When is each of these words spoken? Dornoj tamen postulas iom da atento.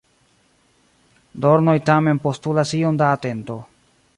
Dornoj 1.45 1.75
tamen 1.91 2.23
postulas 2.27 2.73
iom 2.81 2.99
da 3.03 3.11
atento. 3.19 3.63